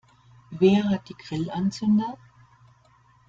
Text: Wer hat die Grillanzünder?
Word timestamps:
Wer 0.49 0.89
hat 0.89 1.09
die 1.09 1.13
Grillanzünder? 1.13 2.17